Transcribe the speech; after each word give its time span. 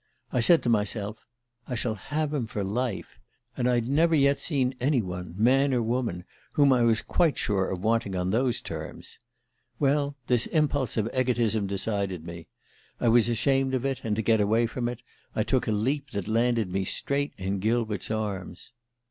I 0.33 0.39
said 0.39 0.63
to 0.63 0.67
myself: 0.67 1.27
'I 1.67 1.75
shall 1.75 1.93
have 1.93 2.33
him 2.33 2.47
for 2.47 2.63
life' 2.63 3.19
and 3.55 3.69
I'd 3.69 3.87
never 3.87 4.15
yet 4.15 4.39
seen 4.39 4.73
any 4.81 4.99
one, 4.99 5.35
man 5.37 5.75
or 5.75 5.83
woman, 5.83 6.25
whom 6.55 6.73
I 6.73 6.81
was 6.81 7.03
quite 7.03 7.37
sure 7.37 7.69
of 7.69 7.83
wanting 7.83 8.15
on 8.15 8.31
those 8.31 8.61
terms. 8.61 9.19
Well, 9.77 10.15
this 10.25 10.47
impulse 10.47 10.97
of 10.97 11.07
egotism 11.15 11.67
decided 11.67 12.25
me. 12.25 12.47
I 12.99 13.09
was 13.09 13.29
ashamed 13.29 13.75
of 13.75 13.85
it, 13.85 14.01
and 14.03 14.15
to 14.15 14.23
get 14.23 14.41
away 14.41 14.65
from 14.65 14.89
it 14.89 15.03
I 15.35 15.43
took 15.43 15.67
a 15.67 15.71
leap 15.71 16.09
that 16.13 16.27
landed 16.27 16.71
me 16.71 16.83
straight 16.83 17.33
in 17.37 17.59
Gilbert's 17.59 18.09
arms. 18.09 18.73